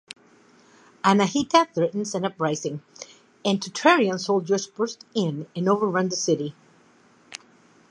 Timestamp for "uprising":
2.25-2.81